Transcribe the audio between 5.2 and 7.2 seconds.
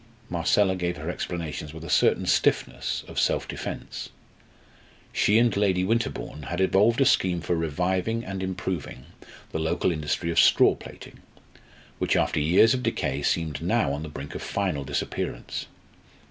and Lady Winterbourne had evolved a